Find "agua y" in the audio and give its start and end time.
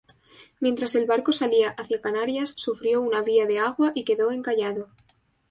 3.59-4.03